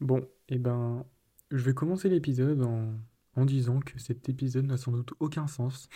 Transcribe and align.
Bon, 0.00 0.28
eh 0.48 0.58
ben, 0.58 1.06
je 1.50 1.64
vais 1.64 1.74
commencer 1.74 2.08
l'épisode 2.10 2.62
en, 2.62 3.44
disant 3.44 3.80
que 3.80 3.98
cet 3.98 4.28
épisode 4.28 4.66
n'a 4.66 4.76
sans 4.76 4.92
doute 4.92 5.12
aucun 5.20 5.46
sens. 5.46 5.88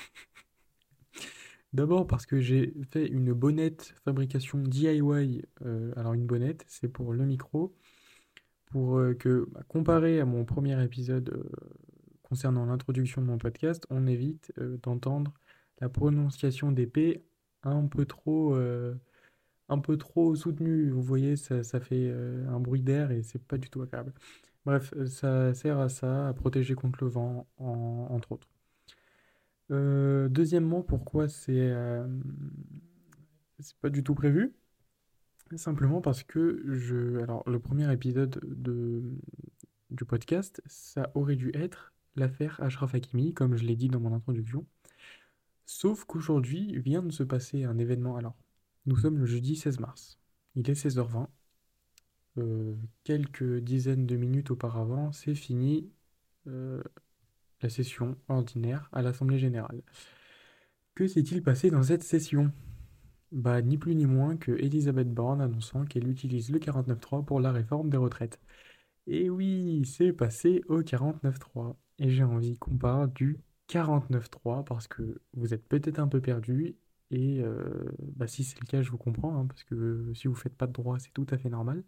D'abord 1.73 2.07
parce 2.07 2.27
que 2.27 2.41
j'ai 2.41 2.75
fait 2.91 3.07
une 3.07 3.33
bonnette 3.33 3.95
fabrication 4.05 4.59
DIY. 4.59 5.43
euh, 5.63 5.93
alors 5.97 6.15
une 6.15 6.27
bonnette, 6.27 6.65
c'est 6.67 6.89
pour 6.89 7.13
le 7.13 7.25
micro, 7.27 7.75
pour 8.67 8.99
euh, 8.99 9.15
que, 9.15 9.49
bah, 9.53 9.63
comparé 9.69 10.21
à 10.21 10.25
mon 10.25 10.45
premier 10.45 10.83
épisode 10.83 11.31
euh, 11.31 11.51
concernant 12.23 12.65
l'introduction 12.67 13.21
de 13.23 13.27
mon 13.27 13.39
podcast, 13.39 13.87
on 13.91 14.07
évite 14.07 14.53
d'entendre 14.83 15.35
la 15.81 15.89
prononciation 15.89 16.73
des 16.73 16.87
P 16.87 17.25
un 17.63 17.87
peu 17.87 18.07
trop, 18.07 18.57
un 19.71 19.79
peu 19.79 19.97
trop 19.97 20.35
soutenue. 20.35 20.91
Vous 20.91 21.03
voyez, 21.03 21.37
ça, 21.37 21.63
fait 21.81 22.09
euh, 22.11 22.47
un 22.51 22.61
bruit 22.61 22.83
d'air 22.83 23.11
et 23.11 23.23
c'est 23.23 23.43
pas 23.43 23.59
du 23.59 23.71
tout 23.71 23.83
agréable. 23.83 24.13
Bref, 24.67 24.93
euh, 24.97 25.07
ça 25.07 25.55
sert 25.55 25.79
à 25.79 25.89
ça, 25.89 26.29
à 26.29 26.35
protéger 26.35 26.75
contre 26.75 27.03
le 27.05 27.11
vent, 27.11 27.47
en- 27.59 28.09
entre 28.11 28.33
autres. 28.33 28.49
Euh, 29.71 30.29
deuxièmement, 30.29 30.83
pourquoi 30.83 31.29
c'est 31.29 31.73
c'est 33.61 33.77
pas 33.77 33.91
du 33.91 34.03
tout 34.03 34.15
prévu? 34.15 34.53
Simplement 35.57 36.01
parce 36.01 36.23
que 36.23 36.63
je... 36.69 37.21
Alors, 37.23 37.49
le 37.49 37.59
premier 37.59 37.93
épisode 37.93 38.41
de, 38.45 39.03
du 39.91 40.05
podcast, 40.05 40.63
ça 40.67 41.11
aurait 41.15 41.37
dû 41.37 41.51
être 41.55 41.93
l'affaire 42.17 42.61
Ashraf 42.63 42.95
Hakimi, 42.95 43.35
comme 43.35 43.57
je 43.57 43.65
l'ai 43.65 43.77
dit 43.77 43.89
dans 43.89 44.01
mon 44.01 44.15
introduction. 44.15 44.65
Sauf 45.67 46.05
qu'aujourd'hui 46.05 46.79
vient 46.79 47.03
de 47.03 47.13
se 47.13 47.23
passer 47.23 47.65
un 47.65 47.79
événement. 47.79 48.17
Alors, 48.17 48.37
nous 48.91 48.97
sommes 48.97 49.19
le 49.19 49.27
jeudi 49.27 49.55
16 49.55 49.79
mars. 49.79 50.19
Il 50.57 50.69
est 50.69 50.75
16h20. 50.75 51.29
Euh, 52.39 52.75
quelques 53.05 53.61
dizaines 53.61 54.05
de 54.05 54.17
minutes 54.17 54.51
auparavant, 54.51 55.13
c'est 55.13 55.37
fini 55.37 55.93
euh, 56.49 56.83
la 57.63 57.69
session 57.69 58.17
ordinaire 58.29 58.89
à 58.93 59.03
l'Assemblée 59.03 59.39
générale. 59.39 59.83
Que 60.97 61.07
s'est-il 61.07 61.43
passé 61.43 61.71
dans 61.71 61.85
cette 61.85 62.03
session? 62.03 62.53
Bah, 63.31 63.63
ni 63.63 63.79
plus 63.79 63.95
ni 63.95 64.07
moins 64.07 64.37
que 64.37 64.51
Elisabeth 64.53 65.13
Borne 65.15 65.41
annonçant 65.41 65.85
qu'elle 65.85 66.09
utilise 66.09 66.51
le 66.51 66.59
49.3 66.59 67.25
pour 67.25 67.39
la 67.39 67.53
réforme 67.53 67.91
des 67.91 67.97
retraites. 67.97 68.41
Et 69.07 69.31
oui, 69.31 69.85
c'est 69.87 70.13
passé 70.13 70.63
au 70.69 70.83
49.3. 70.83 71.77
Et 72.01 72.11
j'ai 72.11 72.25
envie 72.25 72.59
qu'on 72.59 72.77
parle 72.77 73.13
du 73.13 73.39
49.3 73.69 74.65
parce 74.65 74.89
que 74.89 75.21
vous 75.35 75.55
êtes 75.55 75.69
peut-être 75.69 76.01
un 76.01 76.09
peu 76.09 76.21
perdu. 76.21 76.77
Et 77.11 77.41
euh, 77.43 77.91
bah, 78.17 78.27
si 78.29 78.45
c'est 78.45 78.61
le 78.61 78.67
cas, 78.67 78.83
je 78.83 78.91
vous 78.91 78.99
comprends, 78.99 79.37
hein, 79.39 79.47
parce 79.47 79.65
que 79.65 80.13
si 80.15 80.29
vous 80.29 80.35
faites 80.35 80.55
pas 80.57 80.67
de 80.67 80.73
droit, 80.73 80.99
c'est 80.99 81.13
tout 81.13 81.27
à 81.31 81.39
fait 81.39 81.51
normal. 81.51 81.83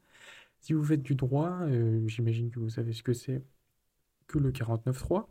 Si 0.61 0.73
vous 0.75 0.85
faites 0.85 1.03
du 1.03 1.15
droit, 1.17 1.51
euh, 1.63 2.07
j'imagine 2.09 2.51
que 2.51 2.61
vous 2.61 2.71
savez 2.71 2.93
ce 2.95 3.03
que 3.03 3.13
c'est 3.15 3.43
que 4.29 4.39
le 4.39 4.53
49.3. 4.53 5.31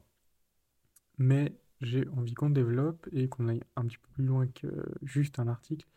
Mais 1.18 1.56
j'ai 1.82 2.08
envie 2.10 2.34
qu'on 2.34 2.50
développe 2.50 3.08
et 3.14 3.28
qu'on 3.30 3.48
aille 3.48 3.62
un 3.76 3.86
petit 3.86 3.98
peu 3.98 4.10
plus 4.14 4.26
loin 4.26 4.48
que 4.48 4.68
juste 5.04 5.40
un 5.40 5.48
article 5.48 5.88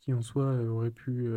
qui 0.00 0.12
en 0.14 0.22
soi 0.22 0.44
euh, 0.44 0.68
aurait 0.68 0.90
pu 0.90 1.28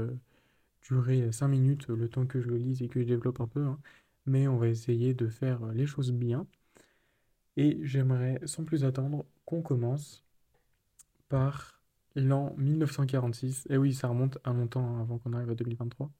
durer 0.83 1.31
5 1.31 1.47
minutes 1.49 1.87
le 1.89 2.09
temps 2.09 2.25
que 2.27 2.41
je 2.41 2.47
le 2.49 2.57
lise 2.57 2.81
et 2.83 2.87
que 2.89 3.01
je 3.01 3.05
développe 3.07 3.41
un 3.41 3.47
peu. 3.47 3.63
hein. 3.65 3.79
Mais 4.27 4.47
on 4.47 4.57
va 4.57 4.67
essayer 4.69 5.13
de 5.15 5.27
faire 5.27 5.65
les 5.73 5.87
choses 5.87 6.11
bien. 6.11 6.47
Et 7.55 7.79
j'aimerais 7.83 8.41
sans 8.45 8.65
plus 8.65 8.83
attendre 8.83 9.25
qu'on 9.45 9.61
commence 9.61 10.25
par 11.29 11.80
l'an 12.15 12.53
1946. 12.57 13.67
Et 13.69 13.77
oui, 13.77 13.93
ça 13.93 14.07
remonte 14.07 14.37
à 14.43 14.53
longtemps 14.53 14.99
avant 14.99 15.17
qu'on 15.17 15.33
arrive 15.33 15.49
à 15.49 15.55
2023. 15.55 16.11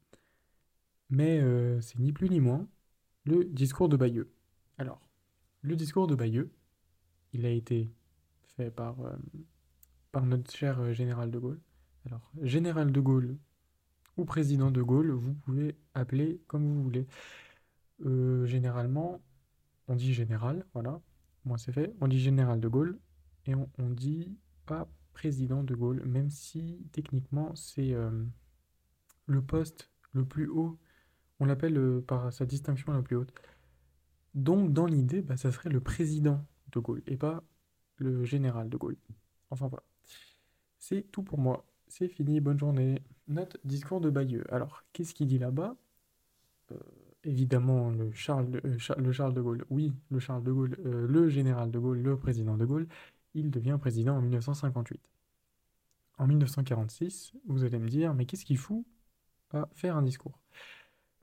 Mais 1.10 1.40
euh, 1.42 1.80
c'est 1.82 2.00
ni 2.00 2.14
plus 2.14 2.30
ni 2.30 2.40
moins 2.40 2.68
le 3.26 3.46
discours 3.46 3.90
de 3.90 3.98
Bayeux. 3.98 4.32
Alors, 4.78 5.02
le 5.62 5.76
discours 5.76 6.08
de 6.08 6.16
Bayeux, 6.16 6.52
il 7.34 7.46
a 7.46 7.50
été 7.50 7.92
fait 8.56 8.72
par, 8.72 9.00
euh, 9.02 9.16
par 10.12 10.26
notre 10.26 10.52
cher 10.52 10.80
euh, 10.80 10.94
général 10.94 11.30
de 11.30 11.38
Gaulle. 11.38 11.60
Alors, 12.06 12.32
général 12.42 12.92
de 12.92 13.00
Gaulle 13.00 13.38
ou 14.18 14.26
président 14.26 14.72
de 14.72 14.82
Gaulle, 14.82 15.12
vous 15.12 15.34
pouvez 15.34 15.76
appeler 15.94 16.42
comme 16.48 16.66
vous 16.66 16.84
voulez. 16.84 17.08
Généralement, 18.46 19.22
on 19.88 19.96
dit 19.96 20.14
général, 20.14 20.66
voilà, 20.74 21.00
moi 21.46 21.60
c'est 21.60 21.72
fait. 21.72 21.94
On 22.02 22.08
dit 22.08 22.20
général 22.20 22.60
de 22.60 22.68
Gaulle 22.68 22.98
et 23.46 23.54
on, 23.54 23.70
on 23.78 23.90
dit 23.90 24.36
pas 24.66 24.90
président 25.14 25.64
de 25.64 25.76
Gaulle, 25.76 26.04
même 26.06 26.30
si 26.30 26.80
techniquement 26.92 27.56
c'est 27.56 27.94
euh, 27.94 28.24
le 29.28 29.42
poste 29.42 29.90
le 30.14 30.26
plus 30.26 30.48
haut. 30.48 30.78
On 31.40 31.46
l'appelle 31.46 31.78
euh, 31.78 32.02
par 32.02 32.32
sa 32.32 32.46
distinction 32.46 32.94
la 32.94 33.02
plus 33.02 33.16
haute. 33.16 33.34
Donc, 34.34 34.74
dans 34.74 34.86
l'idée, 34.86 35.22
bah, 35.22 35.38
ça 35.38 35.52
serait 35.52 35.70
le 35.70 35.82
président 35.82 36.46
de 36.72 36.80
Gaulle 36.80 37.02
et 37.08 37.18
pas 37.18 37.44
le 37.98 38.24
général 38.24 38.70
de 38.70 38.78
Gaulle. 38.78 38.98
Enfin 39.50 39.68
voilà. 39.68 39.84
C'est 40.78 41.12
tout 41.12 41.24
pour 41.24 41.38
moi. 41.38 41.66
C'est 41.88 42.08
fini, 42.08 42.40
bonne 42.40 42.58
journée. 42.58 43.02
Note 43.28 43.58
discours 43.64 44.02
de 44.02 44.10
Bayeux. 44.10 44.44
Alors, 44.54 44.84
qu'est-ce 44.94 45.14
qu'il 45.14 45.28
dit 45.28 45.40
là-bas? 45.40 45.76
Euh, 46.72 46.76
évidemment, 47.24 47.92
le 47.92 48.12
Charles 48.14 48.50
de, 48.50 49.42
Gaulle. 49.42 49.66
Oui, 49.70 49.94
le 50.10 50.20
Charles 50.20 50.44
de 50.44 50.52
Gaulle, 50.52 50.78
le 50.84 51.28
général 51.28 51.70
de 51.70 51.80
Gaulle, 51.80 52.02
le 52.02 52.18
président 52.18 52.58
de 52.58 52.66
Gaulle. 52.66 52.88
Il 53.34 53.50
devient 53.50 53.78
président 53.80 54.18
en 54.18 54.22
1958. 54.22 55.02
En 56.18 56.28
1946, 56.28 57.34
vous 57.48 57.64
allez 57.64 57.80
me 57.80 57.88
dire, 57.88 58.14
mais 58.14 58.26
qu'est-ce 58.26 58.46
qu'il 58.46 58.58
fout 58.58 58.86
à 59.52 59.70
faire 59.74 59.96
un 59.96 60.02
discours? 60.02 60.40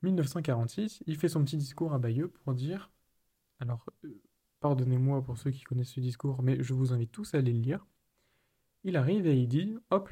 1946, 0.01 1.03
il 1.07 1.17
fait 1.17 1.29
son 1.29 1.43
petit 1.43 1.57
discours 1.57 1.93
à 1.93 1.99
Bayeux 1.99 2.29
pour 2.29 2.53
dire, 2.53 2.89
alors, 3.59 3.85
euh, 4.05 4.21
pardonnez-moi 4.59 5.21
pour 5.23 5.37
ceux 5.37 5.51
qui 5.51 5.63
connaissent 5.63 5.93
ce 5.93 5.99
discours, 5.99 6.41
mais 6.41 6.61
je 6.63 6.73
vous 6.73 6.93
invite 6.93 7.11
tous 7.11 7.33
à 7.33 7.37
aller 7.37 7.53
le 7.53 7.59
lire. 7.59 7.85
Il 8.83 8.97
arrive 8.97 9.27
et 9.27 9.35
il 9.35 9.47
dit, 9.47 9.77
hop, 9.89 10.09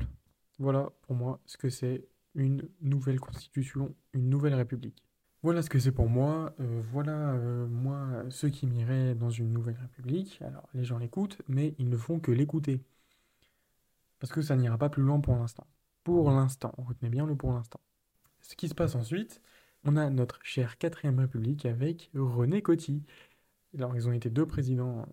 voilà 0.60 0.90
pour 1.02 1.16
moi 1.16 1.40
ce 1.46 1.58
que 1.58 1.70
c'est 1.70 2.08
une 2.36 2.70
nouvelle 2.82 3.20
constitution, 3.20 3.96
une 4.14 4.30
nouvelle 4.30 4.56
république. 4.56 5.07
Voilà 5.48 5.62
ce 5.62 5.70
que 5.70 5.80
c'est 5.80 5.94
pour 5.94 6.10
moi, 6.10 6.54
euh, 6.60 6.82
voilà 6.92 7.32
euh, 7.32 7.68
moi 7.68 8.26
ceux 8.30 8.50
qui 8.50 8.68
m'iraient 8.68 9.16
dans 9.16 9.30
une 9.30 9.54
nouvelle 9.54 9.78
république. 9.78 10.42
Alors 10.42 10.68
les 10.74 10.84
gens 10.84 10.98
l'écoutent, 10.98 11.42
mais 11.48 11.74
ils 11.78 11.88
ne 11.88 11.96
font 11.96 12.20
que 12.20 12.34
l'écouter, 12.34 12.84
parce 14.20 14.34
que 14.34 14.42
ça 14.42 14.58
n'ira 14.58 14.78
pas 14.78 14.90
plus 14.90 15.04
loin 15.04 15.22
pour 15.22 15.38
l'instant. 15.38 15.66
Pour 16.04 16.32
l'instant, 16.32 16.74
retenez 16.78 17.10
bien 17.10 17.26
le 17.26 17.38
pour 17.38 17.54
l'instant. 17.54 17.80
Ce 18.42 18.58
qui 18.58 18.68
se 18.68 18.76
passe 18.76 18.96
ensuite, 18.96 19.42
on 19.86 19.96
a 19.96 20.10
notre 20.10 20.42
chère 20.44 20.78
quatrième 20.78 21.18
république 21.18 21.66
avec 21.66 22.12
René 22.14 22.62
Coty. 22.62 23.06
Alors 23.74 23.96
ils 23.96 24.10
ont 24.10 24.12
été 24.12 24.30
deux 24.30 24.46
présidents 24.46 25.06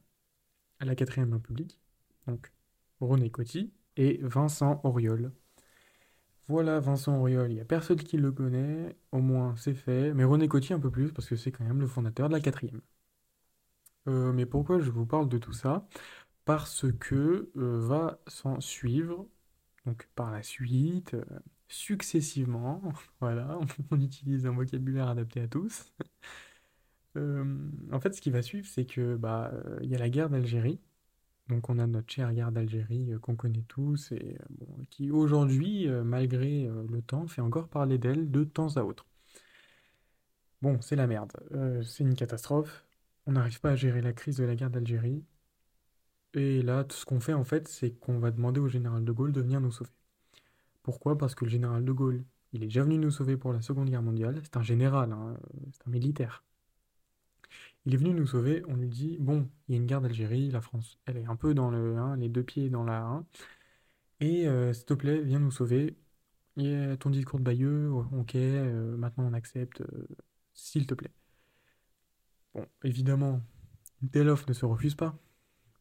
à 0.81 0.85
la 0.85 0.97
quatrième 0.97 1.33
république, 1.33 1.79
donc 2.27 2.51
René 3.01 3.31
Coty 3.31 3.73
et 3.97 4.19
Vincent 4.21 4.81
Auriol. 4.83 5.31
Voilà 6.49 6.81
Vincent 6.81 7.19
Auriol, 7.19 7.51
il 7.51 7.55
n'y 7.57 7.61
a 7.61 7.67
personne 7.67 7.99
qui 8.03 8.17
le 8.17 8.33
connaît, 8.33 8.97
au 9.13 9.21
moins 9.21 9.55
c'est 9.57 9.75
fait, 9.75 10.15
mais 10.15 10.25
René 10.25 10.49
Coty 10.49 10.73
un 10.73 10.81
peu 10.81 10.91
plus 10.91 11.13
parce 11.13 11.29
que 11.29 11.37
c'est 11.37 11.53
quand 11.53 11.65
même 11.65 11.81
le 11.81 11.87
fondateur 11.87 12.29
de 12.29 12.33
la 12.35 12.41
quatrième. 12.41 12.81
Euh, 14.09 14.33
mais 14.33 14.47
pourquoi 14.47 14.81
je 14.81 14.91
vous 14.91 15.07
parle 15.07 15.29
de 15.29 15.39
tout 15.39 15.53
ça? 15.53 15.87
Parce 16.45 16.87
que 17.01 17.51
euh, 17.57 17.81
va 17.81 18.21
s'en 18.29 18.61
suivre, 18.61 19.29
donc 19.87 20.09
par 20.17 20.33
la 20.33 20.43
suite, 20.43 21.15
euh, 21.15 21.25
successivement, 21.69 22.83
voilà, 23.21 23.59
on 23.91 24.01
utilise 24.01 24.47
un 24.47 24.53
vocabulaire 24.53 25.09
adapté 25.09 25.41
à 25.43 25.49
tous. 25.49 25.93
En 27.93 28.01
fait, 28.01 28.15
ce 28.15 28.21
qui 28.21 28.31
va 28.31 28.43
suivre, 28.43 28.67
c'est 28.67 28.85
que 28.87 29.17
bah, 29.17 29.53
il 29.83 29.89
y 29.89 29.95
a 29.95 29.99
la 29.99 30.09
guerre 30.11 30.29
d'Algérie. 30.31 30.81
Donc 31.49 31.69
on 31.69 31.79
a 31.79 31.87
notre 31.87 32.11
chère 32.11 32.33
guerre 32.33 32.53
d'Algérie 32.53 33.13
euh, 33.13 33.19
qu'on 33.19 33.37
connaît 33.37 33.65
tous 33.69 34.13
et 34.13 34.39
euh, 34.41 34.85
qui 34.91 35.11
aujourd'hui, 35.11 35.89
euh, 35.89 36.03
malgré 36.03 36.67
le 36.67 37.03
temps, 37.03 37.27
fait 37.27 37.43
encore 37.43 37.69
parler 37.69 37.99
d'elle 37.99 38.31
de 38.31 38.45
temps 38.45 38.77
à 38.77 38.83
autre. 38.83 39.07
Bon, 40.63 40.81
c'est 40.81 40.97
la 40.97 41.07
merde. 41.07 41.33
C'est 41.85 42.05
une 42.05 42.15
catastrophe. 42.15 42.85
On 43.27 43.33
n'arrive 43.33 43.61
pas 43.61 43.73
à 43.73 43.77
gérer 43.77 44.01
la 44.01 44.15
crise 44.15 44.37
de 44.39 44.45
la 44.45 44.55
guerre 44.55 44.71
d'Algérie. 44.71 45.23
Et 46.33 46.63
là, 46.63 46.85
tout 46.85 46.97
ce 46.97 47.05
qu'on 47.05 47.21
fait 47.21 47.35
en 47.35 47.45
fait, 47.45 47.69
c'est 47.69 47.91
qu'on 47.93 48.19
va 48.19 48.31
demander 48.31 48.61
au 48.61 48.69
général 48.69 49.05
de 49.05 49.13
Gaulle 49.13 49.33
de 49.33 49.41
venir 49.43 49.61
nous 49.61 49.71
sauver. 49.71 49.91
Pourquoi? 50.83 51.19
Parce 51.19 51.35
que 51.35 51.45
le 51.45 51.51
général 51.51 51.85
de 51.85 51.93
Gaulle, 51.93 52.25
il 52.53 52.63
est 52.63 52.67
déjà 52.67 52.83
venu 52.83 52.99
nous 52.99 53.11
sauver 53.11 53.37
pour 53.37 53.53
la 53.53 53.61
Seconde 53.63 53.91
Guerre 53.91 54.03
mondiale. 54.03 54.41
C'est 54.43 54.57
un 54.57 54.63
général, 54.63 55.13
hein, 55.13 55.37
c'est 55.73 55.87
un 55.87 55.91
militaire. 55.91 56.43
Il 57.87 57.95
est 57.95 57.97
venu 57.99 58.15
nous 58.15 58.27
sauver, 58.27 58.63
on 58.69 58.77
lui 58.77 58.89
dit, 58.89 59.19
bon, 59.21 59.49
il 59.69 59.75
y 59.75 59.79
a 59.79 59.81
une 59.81 59.87
guerre 59.87 60.01
d'Algérie, 60.01 60.51
la 60.51 60.61
France, 60.63 60.99
elle 61.07 61.19
est 61.19 61.27
un 61.27 61.37
peu 61.37 61.55
dans 61.55 61.71
le, 61.71 61.97
hein, 61.99 62.17
les 62.17 62.29
deux 62.31 62.43
pieds 62.43 62.71
dans 62.71 62.85
la 62.85 63.03
1, 63.03 63.27
et 64.21 64.47
euh, 64.49 64.73
s'il 64.73 64.87
te 64.87 64.95
plaît, 64.95 65.21
viens 65.23 65.39
nous 65.41 65.51
sauver. 65.51 65.97
Et 66.57 66.75
euh, 66.77 66.97
ton 66.97 67.11
discours 67.11 67.39
de 67.41 67.45
Bayeux, 67.45 67.91
ok, 67.91 68.37
euh, 68.37 68.97
maintenant 68.97 69.25
on 69.27 69.33
accepte, 69.35 69.83
s'il 70.55 70.87
te 70.87 70.95
plaît. 70.95 71.13
Bon, 72.55 72.67
évidemment, 72.85 73.41
offre 74.27 74.49
ne 74.49 74.55
se 74.55 74.65
refuse 74.65 74.95
pas. 74.95 75.19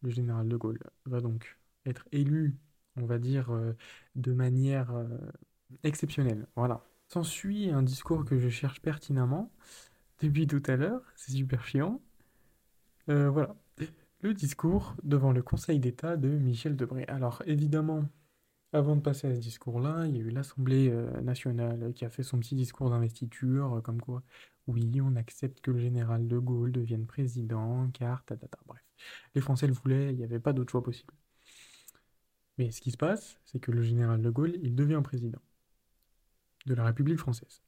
Le 0.02 0.10
général 0.10 0.48
de 0.50 0.58
Gaulle 0.58 0.80
va 1.06 1.22
donc 1.22 1.58
être 1.86 2.08
élu, 2.12 2.58
on 2.98 3.06
va 3.06 3.20
dire, 3.20 3.50
de 4.16 4.34
manière 4.34 4.92
exceptionnelle. 5.84 6.48
Voilà. 6.56 6.84
S'ensuit 7.08 7.70
un 7.70 7.84
discours 7.84 8.26
que 8.26 8.40
je 8.40 8.50
cherche 8.50 8.82
pertinemment. 8.82 9.52
Depuis 10.24 10.48
tout 10.48 10.64
à 10.68 10.76
l'heure, 10.76 11.02
c'est 11.16 11.34
super 11.34 11.66
chiant. 11.66 12.02
Euh, 13.10 13.30
voilà. 13.30 13.56
Le 14.22 14.34
discours 14.34 14.96
devant 15.04 15.34
le 15.34 15.44
Conseil 15.44 15.80
d'État 15.80 16.16
de 16.16 16.30
Michel 16.30 16.78
Debré. 16.78 17.04
Alors 17.10 17.44
évidemment, 17.46 18.06
avant 18.72 18.96
de 18.96 19.02
passer 19.02 19.28
à 19.28 19.36
ce 19.36 19.40
discours-là, 19.40 20.06
il 20.08 20.16
y 20.16 20.20
a 20.20 20.24
eu 20.24 20.30
l'Assemblée 20.30 20.90
euh, 20.90 21.22
nationale 21.22 21.94
qui 21.94 22.06
a 22.06 22.10
fait 22.10 22.24
son 22.24 22.40
petit 22.40 22.56
discours 22.56 22.90
d'investiture, 22.90 23.76
euh, 23.76 23.82
comme 23.82 24.02
quoi, 24.02 24.24
oui, 24.68 25.02
on 25.02 25.16
accepte 25.18 25.60
que 25.62 25.72
le 25.72 25.80
général 25.80 26.28
de 26.28 26.40
Gaulle 26.40 26.72
devienne 26.72 27.06
président, 27.06 27.90
car, 27.92 28.24
tatata, 28.26 28.58
bref. 28.66 28.82
Les 29.36 29.42
Français 29.42 29.68
le 29.68 29.74
voulaient, 29.74 30.12
il 30.12 30.18
n'y 30.18 30.24
avait 30.24 30.40
pas 30.40 30.54
d'autre 30.54 30.72
choix 30.72 30.84
possible. 30.84 31.14
Mais 32.58 32.72
ce 32.72 32.82
qui 32.82 32.92
se 32.92 32.98
passe, 32.98 33.40
c'est 33.46 33.60
que 33.60 33.72
le 33.72 33.82
général 33.82 34.22
de 34.22 34.30
Gaulle, 34.30 34.56
il 34.62 34.76
devient 34.76 35.02
président 35.04 35.42
de 36.66 36.74
la 36.76 36.86
République 36.86 37.20
française. 37.20 37.62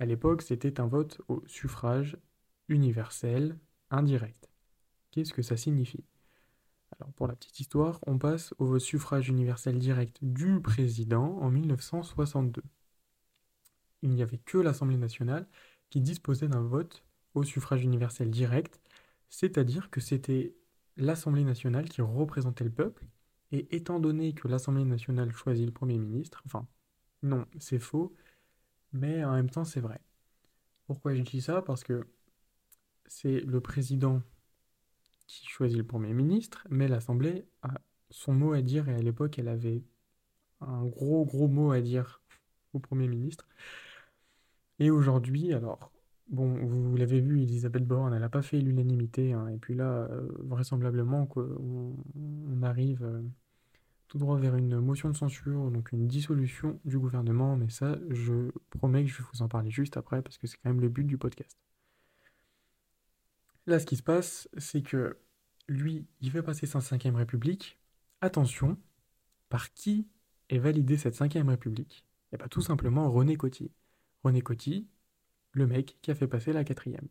À 0.00 0.06
l'époque, 0.06 0.40
c'était 0.40 0.80
un 0.80 0.86
vote 0.86 1.20
au 1.28 1.44
suffrage 1.46 2.16
universel 2.68 3.58
indirect. 3.90 4.48
Qu'est-ce 5.10 5.34
que 5.34 5.42
ça 5.42 5.58
signifie? 5.58 6.04
Alors 6.98 7.12
pour 7.12 7.26
la 7.26 7.36
petite 7.36 7.60
histoire, 7.60 8.00
on 8.06 8.18
passe 8.18 8.54
au 8.58 8.78
suffrage 8.78 9.28
universel 9.28 9.78
direct 9.78 10.16
du 10.22 10.58
président 10.62 11.36
en 11.40 11.50
1962. 11.50 12.62
Il 14.00 14.10
n'y 14.10 14.22
avait 14.22 14.38
que 14.38 14.56
l'Assemblée 14.56 14.96
nationale 14.96 15.46
qui 15.90 16.00
disposait 16.00 16.48
d'un 16.48 16.62
vote 16.62 17.04
au 17.34 17.42
suffrage 17.44 17.84
universel 17.84 18.30
direct, 18.30 18.80
c'est-à-dire 19.28 19.90
que 19.90 20.00
c'était 20.00 20.54
l'Assemblée 20.96 21.44
nationale 21.44 21.90
qui 21.90 22.00
représentait 22.00 22.64
le 22.64 22.70
peuple, 22.70 23.04
et 23.52 23.76
étant 23.76 24.00
donné 24.00 24.32
que 24.32 24.48
l'Assemblée 24.48 24.84
nationale 24.84 25.30
choisit 25.32 25.66
le 25.66 25.72
Premier 25.72 25.98
ministre, 25.98 26.42
enfin 26.46 26.66
non, 27.22 27.46
c'est 27.58 27.78
faux, 27.78 28.14
mais 28.92 29.24
en 29.24 29.34
même 29.34 29.50
temps 29.50 29.64
c'est 29.64 29.80
vrai. 29.80 30.00
Pourquoi 30.86 31.14
je 31.14 31.22
dis 31.22 31.40
ça? 31.40 31.62
Parce 31.62 31.84
que 31.84 32.06
c'est 33.06 33.40
le 33.40 33.60
président 33.60 34.22
qui 35.26 35.46
choisit 35.46 35.78
le 35.78 35.86
Premier 35.86 36.12
ministre, 36.12 36.66
mais 36.70 36.88
l'Assemblée 36.88 37.46
a 37.62 37.74
son 38.10 38.32
mot 38.32 38.52
à 38.52 38.62
dire, 38.62 38.88
et 38.88 38.94
à 38.94 39.02
l'époque, 39.02 39.38
elle 39.38 39.48
avait 39.48 39.84
un 40.60 40.84
gros, 40.86 41.24
gros 41.24 41.48
mot 41.48 41.72
à 41.72 41.80
dire 41.80 42.22
au 42.72 42.80
Premier 42.80 43.08
ministre. 43.08 43.46
Et 44.78 44.90
aujourd'hui, 44.90 45.52
alors, 45.52 45.92
bon, 46.28 46.54
vous 46.66 46.96
l'avez 46.96 47.20
vu, 47.20 47.42
Elisabeth 47.42 47.86
Borne, 47.86 48.14
elle 48.14 48.20
n'a 48.20 48.28
pas 48.28 48.42
fait 48.42 48.60
l'unanimité, 48.60 49.32
hein, 49.32 49.48
et 49.48 49.58
puis 49.58 49.74
là, 49.74 50.08
euh, 50.10 50.28
vraisemblablement, 50.40 51.28
on, 51.36 52.62
arrive 52.62 53.04
euh, 53.04 53.22
tout 54.10 54.18
droit 54.18 54.36
vers 54.38 54.56
une 54.56 54.80
motion 54.80 55.08
de 55.08 55.16
censure, 55.16 55.70
donc 55.70 55.92
une 55.92 56.08
dissolution 56.08 56.80
du 56.84 56.98
gouvernement, 56.98 57.56
mais 57.56 57.68
ça, 57.70 57.96
je 58.10 58.50
promets 58.70 59.04
que 59.04 59.08
je 59.08 59.18
vais 59.18 59.24
vous 59.32 59.42
en 59.42 59.48
parler 59.48 59.70
juste 59.70 59.96
après, 59.96 60.20
parce 60.20 60.36
que 60.36 60.48
c'est 60.48 60.56
quand 60.56 60.68
même 60.68 60.80
le 60.80 60.88
but 60.88 61.04
du 61.04 61.16
podcast. 61.16 61.56
Là, 63.66 63.78
ce 63.78 63.86
qui 63.86 63.94
se 63.94 64.02
passe, 64.02 64.48
c'est 64.58 64.82
que 64.82 65.16
lui, 65.68 66.08
il 66.20 66.32
fait 66.32 66.42
passer 66.42 66.66
sa 66.66 66.80
cinquième 66.80 67.14
république. 67.14 67.78
Attention, 68.20 68.76
par 69.48 69.72
qui 69.74 70.08
est 70.48 70.58
validée 70.58 70.96
cette 70.96 71.14
cinquième 71.14 71.48
république? 71.48 72.04
Et 72.32 72.34
eh 72.34 72.36
ben, 72.36 72.48
tout 72.48 72.62
simplement 72.62 73.08
René 73.12 73.36
Coty. 73.36 73.70
René 74.24 74.40
Coty, 74.40 74.88
le 75.52 75.68
mec 75.68 75.98
qui 76.02 76.10
a 76.10 76.16
fait 76.16 76.26
passer 76.26 76.52
la 76.52 76.64
quatrième. 76.64 77.06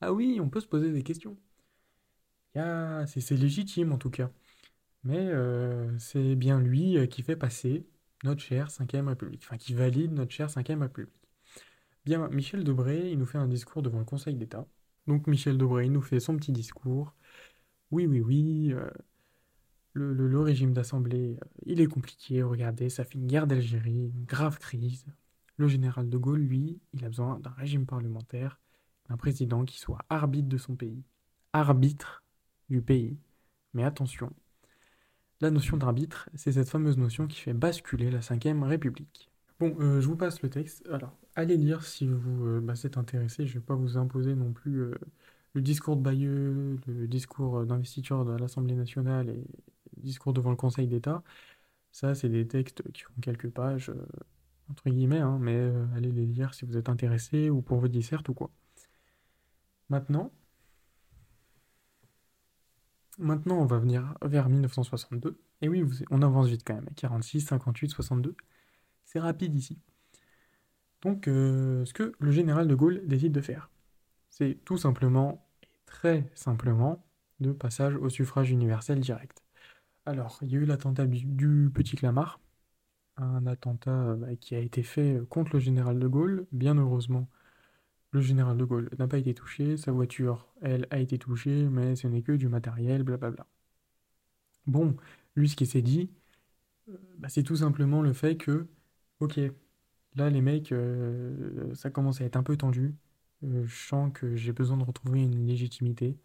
Ah 0.00 0.14
oui, 0.14 0.38
on 0.40 0.48
peut 0.48 0.60
se 0.60 0.66
poser 0.66 0.90
des 0.90 1.02
questions. 1.02 1.36
C'est 2.54 3.36
légitime 3.36 3.92
en 3.92 3.98
tout 3.98 4.10
cas. 4.10 4.30
Mais 5.04 5.18
euh, 5.18 5.96
c'est 5.98 6.34
bien 6.34 6.60
lui 6.60 6.96
euh, 6.98 7.06
qui 7.06 7.22
fait 7.22 7.36
passer 7.36 7.86
notre 8.24 8.40
chère 8.40 8.70
cinquième 8.70 9.08
république. 9.08 9.42
Enfin, 9.44 9.58
qui 9.58 9.74
valide 9.74 10.12
notre 10.12 10.32
chère 10.32 10.50
cinquième 10.50 10.82
république. 10.82 11.12
Bien, 12.04 12.28
Michel 12.28 12.64
Debré, 12.64 13.10
il 13.12 13.18
nous 13.18 13.26
fait 13.26 13.38
un 13.38 13.48
discours 13.48 13.82
devant 13.82 13.98
le 13.98 14.04
Conseil 14.04 14.34
d'État. 14.34 14.66
Donc 15.06 15.26
Michel 15.26 15.58
Debré 15.58 15.88
nous 15.88 16.02
fait 16.02 16.20
son 16.20 16.36
petit 16.36 16.52
discours. 16.52 17.14
Oui, 17.90 18.06
oui, 18.06 18.20
oui, 18.20 18.72
euh, 18.72 18.90
le, 19.94 20.40
régime 20.40 20.72
d'assemblée, 20.72 21.38
il 21.64 21.80
est 21.80 21.86
compliqué, 21.86 22.42
regardez, 22.42 22.88
ça 22.90 23.04
fait 23.04 23.14
une 23.18 23.26
guerre 23.26 23.46
d'Algérie, 23.46 24.10
une 24.14 24.24
grave 24.24 24.58
crise. 24.58 25.06
Le 25.56 25.68
général 25.68 26.10
de 26.10 26.18
Gaulle, 26.18 26.40
lui, 26.40 26.80
il 26.92 27.04
a 27.04 27.08
besoin 27.08 27.38
d'un 27.38 27.50
régime 27.50 27.86
parlementaire, 27.86 28.60
d'un 29.08 29.16
président 29.16 29.64
qui 29.64 29.78
soit 29.78 30.00
arbitre 30.10 30.48
de 30.48 30.58
son 30.58 30.74
pays. 30.74 31.04
Arbitre 31.52 32.24
du 32.68 32.82
pays. 32.82 33.16
Mais 33.72 33.84
attention, 33.84 34.32
la 35.40 35.50
notion 35.50 35.76
d'arbitre, 35.76 36.28
c'est 36.34 36.52
cette 36.52 36.68
fameuse 36.68 36.96
notion 36.98 37.26
qui 37.26 37.40
fait 37.40 37.52
basculer 37.52 38.10
la 38.10 38.20
Ve 38.20 38.62
République. 38.62 39.30
Bon, 39.60 39.76
euh, 39.80 40.00
je 40.00 40.06
vous 40.06 40.16
passe 40.16 40.42
le 40.42 40.50
texte. 40.50 40.86
Alors, 40.90 41.16
allez 41.36 41.56
lire 41.56 41.84
si 41.84 42.06
vous 42.06 42.46
euh, 42.46 42.60
bah, 42.60 42.74
êtes 42.82 42.96
intéressé. 42.98 43.46
Je 43.46 43.54
ne 43.54 43.60
vais 43.60 43.64
pas 43.64 43.74
vous 43.74 43.96
imposer 43.96 44.34
non 44.34 44.52
plus 44.52 44.80
euh, 44.82 44.94
le 45.54 45.62
discours 45.62 45.96
de 45.96 46.02
Bayeux, 46.02 46.78
le 46.86 47.06
discours 47.08 47.64
d'investiture 47.64 48.24
de 48.24 48.36
l'Assemblée 48.36 48.74
nationale 48.74 49.28
et 49.30 49.44
le 49.96 50.02
discours 50.02 50.32
devant 50.32 50.50
le 50.50 50.56
Conseil 50.56 50.86
d'État. 50.88 51.22
Ça, 51.92 52.14
c'est 52.14 52.28
des 52.28 52.46
textes 52.48 52.82
qui 52.92 53.02
font 53.02 53.12
quelques 53.22 53.50
pages, 53.50 53.92
entre 54.70 54.90
guillemets, 54.90 55.20
hein, 55.20 55.38
mais 55.40 55.72
allez 55.96 56.12
les 56.12 56.26
lire 56.26 56.54
si 56.54 56.64
vous 56.64 56.76
êtes 56.76 56.88
intéressé 56.88 57.50
ou 57.50 57.62
pour 57.62 57.78
vos 57.78 57.88
dissertes 57.88 58.28
ou 58.28 58.34
quoi. 58.34 58.50
Maintenant, 59.88 60.30
maintenant, 63.18 63.58
on 63.58 63.66
va 63.66 63.78
venir 63.78 64.14
vers 64.22 64.48
1962. 64.48 65.38
Et 65.62 65.68
oui, 65.68 65.84
on 66.10 66.22
avance 66.22 66.48
vite 66.48 66.62
quand 66.66 66.74
même. 66.74 66.88
46, 66.96 67.42
58, 67.42 67.90
62. 67.90 68.36
C'est 69.04 69.20
rapide 69.20 69.54
ici. 69.54 69.78
Donc, 71.02 71.28
euh, 71.28 71.84
ce 71.84 71.92
que 71.92 72.12
le 72.18 72.30
général 72.30 72.66
de 72.66 72.74
Gaulle 72.74 73.02
décide 73.06 73.32
de 73.32 73.40
faire, 73.40 73.70
c'est 74.30 74.58
tout 74.64 74.78
simplement, 74.78 75.46
et 75.62 75.68
très 75.86 76.30
simplement, 76.34 77.04
de 77.40 77.52
passage 77.52 77.94
au 77.96 78.08
suffrage 78.08 78.50
universel 78.50 79.00
direct. 79.00 79.42
Alors, 80.06 80.38
il 80.42 80.50
y 80.52 80.56
a 80.56 80.58
eu 80.58 80.64
l'attentat 80.64 81.06
du, 81.06 81.70
Petit 81.74 81.96
Clamart, 81.96 82.40
un 83.16 83.46
attentat 83.46 83.90
euh, 83.90 84.36
qui 84.36 84.54
a 84.54 84.58
été 84.60 84.82
fait 84.82 85.20
contre 85.28 85.54
le 85.54 85.60
général 85.60 85.98
de 85.98 86.08
Gaulle. 86.08 86.46
Bien 86.52 86.76
heureusement, 86.76 87.28
le 88.14 88.22
général 88.22 88.56
de 88.56 88.64
Gaulle 88.64 88.88
n'a 88.98 89.08
pas 89.08 89.18
été 89.18 89.34
touché, 89.34 89.76
sa 89.76 89.92
voiture, 89.92 90.46
elle, 90.62 90.86
a 90.90 90.98
été 91.00 91.18
touchée, 91.18 91.64
mais 91.68 91.96
ce 91.96 92.06
n'est 92.08 92.22
que 92.22 92.32
du 92.32 92.48
matériel, 92.48 93.02
blablabla. 93.02 93.46
Bon, 94.66 94.96
lui, 95.36 95.48
ce 95.48 95.56
qui 95.56 95.66
s'est 95.66 95.82
dit, 95.82 96.10
euh, 96.90 96.96
bah, 97.18 97.28
c'est 97.30 97.44
tout 97.44 97.56
simplement 97.56 98.02
le 98.02 98.12
fait 98.14 98.36
que, 98.36 98.66
ok, 99.20 99.40
Là, 100.16 100.30
les 100.30 100.42
mecs, 100.42 100.72
euh, 100.72 101.74
ça 101.74 101.90
commence 101.90 102.20
à 102.20 102.24
être 102.24 102.36
un 102.36 102.42
peu 102.44 102.56
tendu. 102.56 102.94
Euh, 103.44 103.66
je 103.66 103.76
sens 103.88 104.12
que 104.14 104.36
j'ai 104.36 104.52
besoin 104.52 104.76
de 104.78 104.84
retrouver 104.84 105.22
une 105.22 105.46
légitimité. 105.46 106.18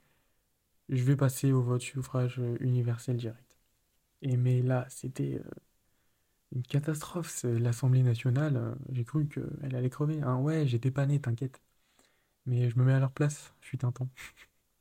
Je 0.90 1.04
vais 1.04 1.16
passer 1.16 1.52
au 1.54 1.62
vote 1.62 1.82
suffrage 1.82 2.42
universel 2.62 3.18
direct. 3.18 3.58
Et 4.22 4.38
mais 4.38 4.62
là, 4.63 4.86
c'était 4.90 5.42
une 6.52 6.62
catastrophe. 6.63 7.44
L'Assemblée 7.44 8.04
nationale, 8.04 8.75
j'ai 8.92 9.04
cru 9.04 9.28
qu'elle 9.28 9.75
allait 9.75 9.90
crever. 9.90 10.22
Hein. 10.22 10.38
Ouais, 10.38 10.68
j'étais 10.68 10.92
pas 10.92 11.06
né, 11.08 11.20
t'inquiète. 11.20 11.60
Mais 12.50 12.70
je 12.70 12.77
me 12.79 12.84
mets 12.84 12.94
à 12.94 13.00
leur 13.00 13.12
place, 13.12 13.53
je 13.62 13.68
suis 13.68 13.77
tentant. 13.77 14.10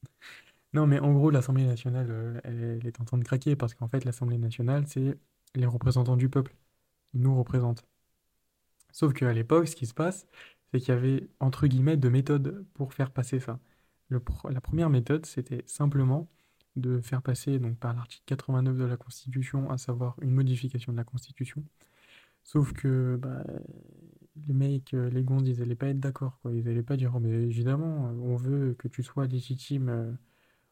non, 0.72 0.86
mais 0.86 1.00
en 1.00 1.12
gros, 1.12 1.30
l'Assemblée 1.30 1.66
nationale, 1.66 2.40
elle, 2.44 2.86
est 2.86 3.00
en 3.00 3.04
train 3.04 3.18
de 3.18 3.24
craquer 3.24 3.56
parce 3.56 3.74
qu'en 3.74 3.88
fait, 3.88 4.04
l'Assemblée 4.04 4.38
nationale, 4.38 4.86
c'est 4.86 5.18
les 5.54 5.66
représentants 5.66 6.16
du 6.16 6.30
peuple. 6.30 6.54
Ils 7.14 7.20
nous 7.20 7.36
représentent. 7.38 7.86
Sauf 8.92 9.12
qu'à 9.12 9.32
l'époque, 9.32 9.68
ce 9.68 9.76
qui 9.76 9.86
se 9.86 9.94
passe, 9.94 10.26
c'est 10.72 10.80
qu'il 10.80 10.94
y 10.94 10.96
avait, 10.96 11.28
entre 11.40 11.66
guillemets, 11.66 11.96
deux 11.98 12.10
méthodes 12.10 12.64
pour 12.74 12.94
faire 12.94 13.10
passer 13.10 13.40
ça. 13.40 13.60
la 14.10 14.60
première 14.60 14.90
méthode, 14.90 15.26
c'était 15.26 15.62
simplement 15.66 16.28
de 16.76 17.00
faire 17.00 17.22
passer 17.22 17.58
donc, 17.58 17.76
par 17.78 17.94
l'article 17.94 18.24
89 18.26 18.76
de 18.78 18.84
la 18.84 18.96
Constitution, 18.96 19.70
à 19.70 19.78
savoir 19.78 20.16
une 20.22 20.32
modification 20.32 20.92
de 20.92 20.98
la 20.98 21.04
Constitution. 21.04 21.62
Sauf 22.44 22.72
que 22.72 23.16
bah, 23.20 23.44
les 24.46 24.54
mecs, 24.54 24.94
euh, 24.94 25.10
les 25.10 25.22
gonds, 25.22 25.40
ils 25.44 25.58
n'allaient 25.58 25.74
pas 25.76 25.88
être 25.88 26.00
d'accord. 26.00 26.38
Ils 26.46 26.64
n'allaient 26.64 26.82
pas 26.82 26.96
dire, 26.96 27.12
oh, 27.14 27.20
mais 27.20 27.30
évidemment, 27.30 28.10
on 28.22 28.36
veut 28.36 28.74
que 28.78 28.88
tu 28.88 29.02
sois 29.02 29.26
légitime 29.26 29.88
euh, 29.88 30.12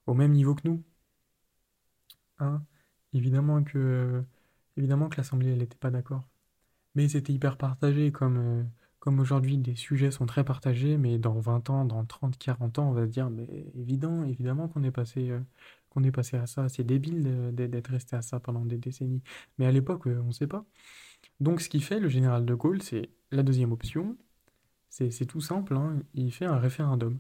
au 0.07 0.15
même 0.15 0.33
niveau 0.33 0.55
que 0.55 0.69
nous. 0.69 0.85
Hein? 2.39 2.63
Évidemment 3.13 3.63
que, 3.65 4.23
évidemment 4.77 5.09
que 5.09 5.17
l'Assemblée, 5.17 5.51
elle 5.53 5.59
n'était 5.59 5.77
pas 5.79 5.91
d'accord. 5.91 6.25
Mais 6.95 7.09
c'était 7.09 7.33
hyper 7.33 7.59
partagé, 7.59 8.13
comme, 8.13 8.39
euh, 8.39 8.65
aujourd'hui, 9.21 9.59
des 9.59 9.77
sujets 9.77 10.11
sont 10.11 10.27
très 10.27 10.45
partagés, 10.45 10.99
mais 10.99 11.19
dans 11.19 11.39
20 11.41 11.71
ans, 11.71 11.85
dans 11.85 12.05
30, 12.05 12.39
40 12.39 12.79
ans, 12.79 12.91
on 12.91 12.93
va 12.93 13.05
se 13.07 13.11
dire, 13.13 13.31
mais 13.31 13.47
évident, 13.77 14.25
évidemment 14.25 14.69
qu'on 14.69 14.83
est 14.85 14.91
passé, 14.93 15.31
euh, 15.31 15.41
qu'on 15.91 16.05
est 16.05 16.13
passé 16.13 16.37
à 16.37 16.47
ça. 16.47 16.69
C'est 16.69 16.85
débile 16.85 17.53
d'être 17.55 17.89
resté 17.91 18.17
à 18.17 18.23
ça 18.23 18.41
pendant 18.41 18.65
des 18.65 18.79
décennies. 18.79 19.23
Mais 19.59 19.67
à 19.67 19.73
l'époque, 19.73 20.07
euh, 20.09 20.21
on 20.23 20.29
ne 20.29 20.33
sait 20.33 20.47
pas. 20.49 20.65
Donc 21.41 21.61
ce 21.61 21.69
qu'il 21.69 21.83
fait, 21.85 22.01
le 22.01 22.09
général 22.09 22.45
de 22.45 22.55
Gaulle, 22.55 22.83
c'est 22.83 23.11
la 23.31 23.43
deuxième 23.43 23.73
option. 23.73 24.17
C'est 24.89 25.27
tout 25.27 25.43
simple, 25.43 25.75
hein, 25.77 26.01
il 26.15 26.33
fait 26.33 26.47
un 26.47 26.59
référendum. 26.59 27.19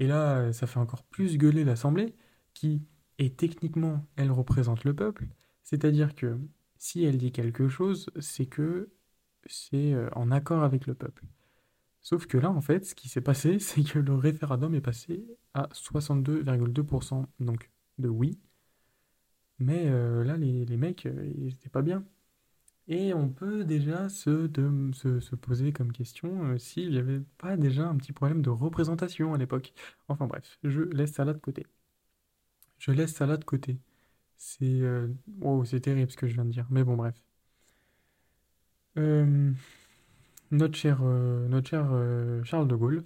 Et 0.00 0.08
là, 0.08 0.52
ça 0.52 0.66
fait 0.66 0.80
encore 0.80 1.04
plus 1.04 1.38
gueuler 1.38 1.62
l'Assemblée, 1.62 2.16
qui 2.52 2.82
est 3.18 3.36
techniquement, 3.36 4.04
elle 4.16 4.32
représente 4.32 4.84
le 4.84 4.94
peuple. 4.94 5.28
C'est-à-dire 5.62 6.14
que 6.14 6.38
si 6.78 7.04
elle 7.04 7.18
dit 7.18 7.30
quelque 7.30 7.68
chose, 7.68 8.10
c'est 8.18 8.46
que 8.46 8.90
c'est 9.46 9.92
euh, 9.92 10.08
en 10.14 10.30
accord 10.30 10.64
avec 10.64 10.86
le 10.86 10.94
peuple. 10.94 11.24
Sauf 12.00 12.26
que 12.26 12.38
là, 12.38 12.50
en 12.50 12.60
fait, 12.60 12.84
ce 12.84 12.94
qui 12.94 13.08
s'est 13.08 13.20
passé, 13.20 13.58
c'est 13.60 13.84
que 13.84 13.98
le 13.98 14.14
référendum 14.14 14.74
est 14.74 14.80
passé 14.80 15.24
à 15.54 15.68
62,2% 15.72 17.26
donc 17.40 17.70
de 17.98 18.08
oui. 18.08 18.40
Mais 19.58 19.86
euh, 19.86 20.24
là, 20.24 20.36
les, 20.36 20.64
les 20.64 20.76
mecs, 20.76 21.06
euh, 21.06 21.32
ils 21.36 21.54
étaient 21.54 21.68
pas 21.68 21.82
bien. 21.82 22.04
Et 22.88 23.14
on 23.14 23.28
peut 23.28 23.64
déjà 23.64 24.08
se, 24.08 24.46
poser 25.36 25.72
comme 25.72 25.92
question 25.92 26.44
euh, 26.44 26.58
s'il 26.58 26.90
n'y 26.90 26.98
avait 26.98 27.20
pas 27.38 27.56
déjà 27.56 27.88
un 27.88 27.96
petit 27.96 28.12
problème 28.12 28.42
de 28.42 28.50
représentation 28.50 29.34
à 29.34 29.38
l'époque. 29.38 29.72
Enfin 30.08 30.26
bref, 30.26 30.58
je 30.64 30.82
laisse 30.82 31.12
ça 31.12 31.24
là 31.24 31.32
de 31.32 31.38
côté. 31.38 31.66
Je 32.78 32.90
laisse 32.92 33.14
ça 33.14 33.26
là 33.26 33.36
de 33.36 33.44
côté. 33.44 33.78
C'est 34.38 34.64
euh, 34.82 35.08
terrible 35.82 36.10
ce 36.10 36.16
que 36.16 36.26
je 36.26 36.34
viens 36.34 36.44
de 36.44 36.50
dire. 36.50 36.66
Mais 36.70 36.84
bon, 36.84 36.96
bref. 36.96 37.14
Euh, 38.98 39.52
notre 40.50 40.76
cher, 40.76 40.98
Charles 42.44 42.68
de 42.68 42.74
Gaulle, 42.76 43.04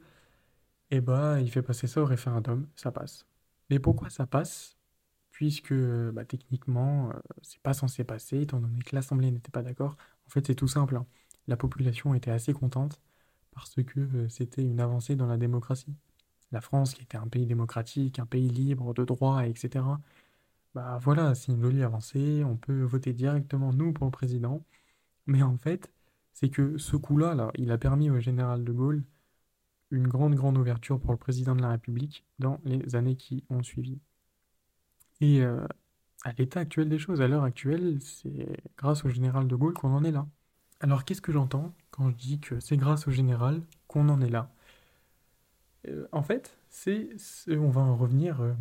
eh 0.91 1.01
bah, 1.01 1.41
il 1.41 1.51
fait 1.51 1.63
passer 1.63 1.87
ça 1.87 2.03
au 2.03 2.07
référendum, 2.07 2.67
ça 2.77 2.91
passe. 2.93 3.27
Mais 3.71 3.79
pourquoi 3.79 4.11
ça 4.11 4.27
passe? 4.27 4.76
Puisque 5.37 5.75
bah, 5.75 6.25
techniquement, 6.25 7.11
euh, 7.11 7.13
c'est 7.43 7.61
pas 7.61 7.75
censé 7.75 8.05
passer, 8.05 8.41
étant 8.41 8.59
donné 8.59 8.81
que 8.81 8.95
l'Assemblée 8.97 9.31
n'était 9.31 9.51
pas 9.51 9.63
d'accord. 9.63 9.97
En 10.27 10.31
fait, 10.31 10.47
c'est 10.47 10.55
tout 10.55 10.69
simple, 10.69 10.97
hein. 10.97 11.07
La 11.47 11.57
population 11.59 12.15
était 12.15 12.31
assez 12.31 12.55
contente 12.55 13.01
parce 13.53 13.75
que 13.85 14.01
euh, 14.01 14.29
c'était 14.31 14.63
une 14.63 14.81
avancée 14.81 15.17
dans 15.17 15.27
la 15.27 15.37
démocratie. 15.39 15.95
La 16.53 16.61
France, 16.63 16.95
qui 16.95 17.03
était 17.03 17.19
un 17.19 17.29
pays 17.29 17.47
démocratique, 17.47 18.19
un 18.19 18.27
pays 18.27 18.49
libre, 18.49 18.95
de 18.95 19.05
droit, 19.05 19.47
etc. 19.47 19.85
Bah 20.75 20.99
voilà, 21.03 21.35
c'est 21.35 21.53
une 21.53 21.63
jolie 21.63 21.83
avancée, 21.83 22.45
on 22.45 22.57
peut 22.57 22.83
voter 22.83 23.13
directement 23.13 23.73
nous 23.73 23.93
pour 23.93 24.07
le 24.07 24.11
président. 24.13 24.65
Mais 25.27 25.43
en 25.43 25.59
fait, 25.59 25.93
c'est 26.35 26.51
que 26.51 26.79
ce 26.79 26.97
coup-là, 26.97 27.35
là, 27.35 27.53
il 27.57 27.71
a 27.73 27.79
permis 27.79 28.11
au 28.11 28.21
général 28.21 28.65
de 28.65 28.73
Gaulle 28.73 29.05
une 29.91 30.09
grande, 30.09 30.35
grande 30.37 30.59
ouverture 30.59 31.01
pour 31.01 31.13
le 31.13 31.19
président 31.19 31.57
de 31.57 31.63
la 31.63 31.71
République 31.71 32.25
dans 32.39 32.61
les 32.65 32.97
années 32.97 33.17
qui 33.17 33.45
ont 33.51 33.63
suivi. 33.65 34.01
Et 35.21 35.43
euh, 35.43 35.67
à 36.25 36.33
l'état 36.33 36.61
actuel 36.61 36.89
des 36.89 36.99
choses, 36.99 37.21
à 37.23 37.29
l'heure 37.29 37.45
actuelle, 37.45 37.99
c'est 38.03 38.49
grâce 38.77 39.05
au 39.05 39.09
général 39.09 39.49
de 39.49 39.57
Gaulle 39.57 39.75
qu'on 39.75 39.95
en 39.95 40.05
est 40.05 40.13
là. 40.13 40.27
Alors 40.81 41.05
qu'est-ce 41.05 41.23
que 41.23 41.33
j'entends 41.33 41.75
quand 41.91 42.11
je 42.11 42.17
dis 42.17 42.41
que 42.41 42.61
c'est 42.61 42.77
grâce 42.77 43.09
au 43.09 43.11
général 43.11 43.63
qu'on 43.89 44.09
en 44.09 44.21
est 44.21 44.31
là? 44.31 44.53
Euh, 45.89 46.07
en 46.13 46.23
fait, 46.23 46.59
c'est, 46.69 47.11
on 47.49 47.71
va 47.71 47.81
en 47.81 47.97
revenir. 47.97 48.41
euh, 48.41 48.55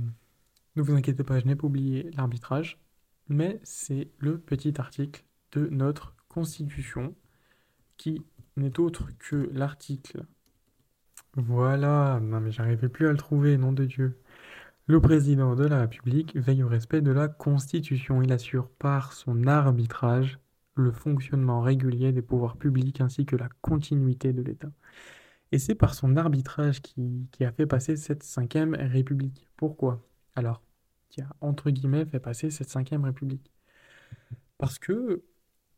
ne 0.75 0.81
vous 0.81 0.93
inquiétez 0.95 1.23
pas, 1.23 1.39
je 1.39 1.45
n'ai 1.45 1.55
pas 1.55 1.67
oublié 1.67 2.11
l'arbitrage, 2.11 2.79
mais 3.29 3.59
c'est 3.63 4.09
le 4.19 4.39
petit 4.39 4.79
article 4.79 5.23
de 5.53 5.67
notre 5.67 6.15
Constitution 6.29 7.15
qui 7.97 8.23
n'est 8.57 8.79
autre 8.79 9.09
que 9.19 9.49
l'article. 9.53 10.25
Voilà, 11.35 12.19
non 12.21 12.39
mais 12.41 12.51
j'arrivais 12.51 12.89
plus 12.89 13.07
à 13.07 13.11
le 13.11 13.17
trouver, 13.17 13.57
nom 13.57 13.71
de 13.73 13.85
Dieu. 13.85 14.17
Le 14.87 15.01
président 15.01 15.55
de 15.55 15.65
la 15.65 15.81
République 15.81 16.35
veille 16.35 16.61
au 16.61 16.67
respect 16.67 17.01
de 17.01 17.11
la 17.11 17.27
Constitution. 17.27 18.21
Il 18.21 18.31
assure 18.31 18.69
par 18.69 19.13
son 19.13 19.47
arbitrage 19.47 20.39
le 20.75 20.91
fonctionnement 20.91 21.61
régulier 21.61 22.11
des 22.11 22.21
pouvoirs 22.21 22.57
publics 22.57 23.01
ainsi 23.01 23.25
que 23.25 23.35
la 23.35 23.49
continuité 23.61 24.31
de 24.31 24.43
l'État. 24.43 24.71
Et 25.51 25.57
c'est 25.57 25.75
par 25.75 25.95
son 25.95 26.17
arbitrage 26.17 26.81
qui, 26.81 27.27
a 27.41 27.51
fait 27.51 27.65
passer 27.65 27.95
cette 27.95 28.23
cinquième 28.23 28.75
République. 28.75 29.47
Pourquoi? 29.57 30.05
Alors, 30.35 30.61
qui 31.09 31.21
a 31.21 31.29
entre 31.41 31.71
guillemets 31.71 32.05
fait 32.05 32.19
passer 32.19 32.51
cette 32.51 32.69
cinquième 32.69 33.05
République? 33.05 33.51
Parce 34.57 34.79
que 34.79 35.23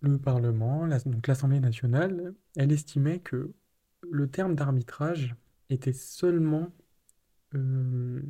le 0.02 0.18
Parlement, 0.18 0.88
donc 1.06 1.28
l'Assemblée 1.28 1.60
nationale, 1.60 2.34
elle 2.56 2.72
estimait 2.72 3.20
que 3.20 3.54
le 4.10 4.30
terme 4.30 4.56
d'arbitrage 4.56 5.36
était 5.70 5.94
seulement, 5.94 6.74
euh, 7.56 8.22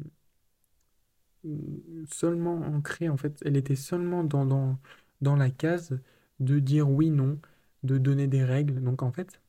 seulement 2.10 2.58
ancré, 2.62 3.10
en 3.10 3.18
fait, 3.18 3.42
elle 3.46 3.58
était 3.58 3.76
seulement 3.76 4.24
dans, 4.24 4.46
dans, 4.46 4.80
dans 5.22 5.36
la 5.36 5.50
case 5.50 6.00
de 6.40 6.60
dire 6.60 6.90
oui, 6.90 7.10
non, 7.10 7.40
de 7.84 7.98
donner 7.98 8.28
des 8.28 8.44
règles. 8.44 8.82
Donc 8.84 9.04
en 9.04 9.12
fait, 9.12 9.42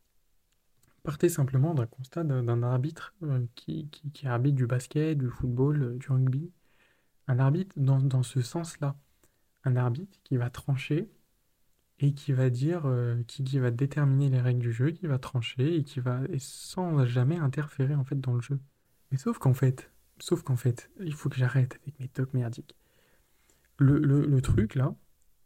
partez 1.03 1.29
simplement 1.29 1.75
d'un 1.75 1.87
constat 1.87 2.25
d'un 2.25 2.63
arbitre 2.63 3.15
euh, 3.23 3.47
qui, 3.55 3.89
qui, 3.89 4.11
qui 4.11 4.27
arbitre 4.27 4.57
du 4.57 4.67
basket, 4.67 5.19
du 5.19 5.29
football, 5.29 5.83
euh, 5.83 5.97
du 5.97 6.09
rugby. 6.09 6.51
Un 7.29 7.39
arbitre 7.39 7.75
dans, 7.79 8.01
dans 8.01 8.23
ce 8.23 8.41
sens-là. 8.43 8.97
Un 9.65 9.77
arbitre 9.77 10.19
qui 10.25 10.37
va 10.37 10.51
trancher 10.51 11.11
et 12.01 12.15
qui 12.15 12.33
va 12.33 12.49
dire, 12.51 12.83
euh, 12.87 13.23
qui, 13.27 13.45
qui 13.45 13.59
va 13.59 13.71
déterminer 13.71 14.31
les 14.31 14.41
règles 14.41 14.61
du 14.61 14.73
jeu, 14.73 14.91
qui 14.91 15.07
va 15.07 15.19
trancher 15.19 15.77
et 15.77 15.85
qui 15.85 16.01
va, 16.01 16.21
et 16.31 16.39
sans 16.39 17.05
jamais 17.07 17.37
interférer 17.37 17.95
en 17.95 18.05
fait 18.05 18.21
dans 18.21 18.35
le 18.35 18.41
jeu. 18.41 18.59
Mais 19.11 19.19
sauf 19.19 19.39
qu'en 19.39 19.55
fait, 19.55 19.91
sauf 20.21 20.43
qu'en 20.43 20.57
fait, 20.57 20.91
il 21.01 21.15
faut 21.15 21.29
que 21.29 21.37
j'arrête 21.37 21.79
avec 21.83 21.99
mes 22.01 22.09
tocs 22.09 22.35
merdiques. 22.35 22.77
Le, 23.79 24.41
truc 24.41 24.75
là, 24.75 24.95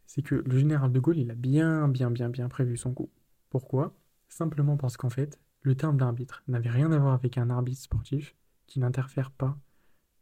c'est 0.05 0.23
que 0.23 0.35
le 0.35 0.57
général 0.57 0.91
de 0.91 0.99
Gaulle, 0.99 1.17
il 1.17 1.29
a 1.31 1.35
bien, 1.35 1.87
bien, 1.87 2.09
bien, 2.09 2.29
bien 2.29 2.49
prévu 2.49 2.77
son 2.77 2.93
coup. 2.93 3.11
Pourquoi? 3.49 3.95
Simplement 4.27 4.77
parce 4.77 4.97
qu'en 4.97 5.09
fait, 5.09 5.39
le 5.61 5.75
terme 5.75 5.97
d'arbitre 5.97 6.43
n'avait 6.47 6.69
rien 6.69 6.91
à 6.91 6.97
voir 6.97 7.13
avec 7.13 7.37
un 7.37 7.49
arbitre 7.49 7.81
sportif 7.81 8.35
qui 8.65 8.79
n'interfère 8.79 9.29
pas 9.31 9.57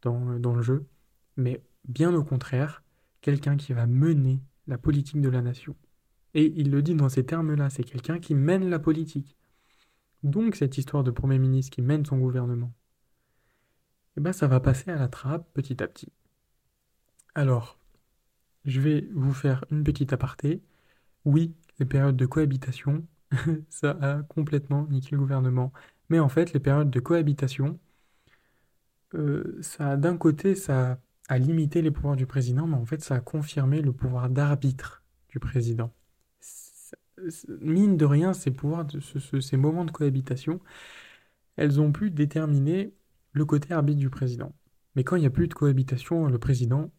dans, 0.01 0.39
dans 0.39 0.53
le 0.53 0.61
jeu, 0.61 0.85
mais 1.37 1.63
bien 1.87 2.13
au 2.13 2.23
contraire, 2.23 2.83
quelqu'un 3.21 3.55
qui 3.55 3.71
va 3.71 3.87
mener 3.87 4.41
la 4.67 4.77
politique 4.77 5.21
de 5.21 5.29
la 5.29 5.41
nation. 5.41 5.75
Et 6.33 6.53
il 6.55 6.71
le 6.71 6.81
dit 6.81 6.95
dans 6.95 7.09
ces 7.09 7.25
termes-là, 7.25 7.69
c'est 7.69 7.83
quelqu'un 7.83 8.19
qui 8.19 8.35
mène 8.35 8.69
la 8.69 8.79
politique. 8.79 9.37
Donc 10.23 10.55
cette 10.55 10.77
histoire 10.77 11.03
de 11.03 11.11
Premier 11.11 11.39
ministre 11.39 11.73
qui 11.73 11.81
mène 11.81 12.05
son 12.05 12.17
gouvernement, 12.17 12.73
eh 14.17 14.21
ben 14.21 14.33
ça 14.33 14.47
va 14.47 14.59
passer 14.59 14.91
à 14.91 14.95
la 14.95 15.07
trappe 15.07 15.47
petit 15.53 15.81
à 15.83 15.87
petit. 15.87 16.11
Alors, 17.35 17.79
je 18.65 18.79
vais 18.81 19.07
vous 19.13 19.33
faire 19.33 19.65
une 19.71 19.83
petite 19.83 20.13
aparté. 20.13 20.61
Oui, 21.25 21.55
les 21.79 21.85
périodes 21.85 22.17
de 22.17 22.25
cohabitation, 22.25 23.05
ça 23.69 23.97
a 24.01 24.23
complètement 24.23 24.87
niqué 24.89 25.11
le 25.11 25.19
gouvernement. 25.19 25.71
Mais 26.09 26.19
en 26.19 26.29
fait, 26.29 26.53
les 26.53 26.59
périodes 26.59 26.89
de 26.89 26.99
cohabitation, 26.99 27.79
euh, 29.13 29.57
ça, 29.61 29.97
d'un 29.97 30.17
côté, 30.17 30.55
ça 30.55 30.99
a 31.29 31.37
limité 31.37 31.81
les 31.81 31.91
pouvoirs 31.91 32.15
du 32.15 32.25
président, 32.25 32.67
mais 32.67 32.75
en 32.75 32.85
fait, 32.85 33.01
ça 33.03 33.15
a 33.15 33.19
confirmé 33.21 33.81
le 33.81 33.93
pouvoir 33.93 34.29
d'arbitre 34.29 35.03
du 35.29 35.39
président. 35.39 35.91
Mine 37.61 37.97
de 37.97 38.05
rien, 38.05 38.33
ces 38.33 38.51
pouvoirs, 38.51 38.87
ces 39.41 39.57
moments 39.57 39.85
de 39.85 39.91
cohabitation, 39.91 40.59
elles 41.55 41.79
ont 41.79 41.91
pu 41.91 42.11
déterminer 42.11 42.93
le 43.33 43.45
côté 43.45 43.73
arbitre 43.73 43.99
du 43.99 44.09
président. 44.09 44.53
Mais 44.95 45.03
quand 45.03 45.15
il 45.15 45.21
n'y 45.21 45.25
a 45.25 45.31
plus 45.31 45.47
de 45.47 45.53
cohabitation, 45.53 46.27
le 46.27 46.37
président, 46.37 46.91